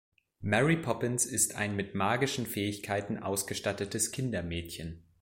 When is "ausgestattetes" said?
3.21-4.11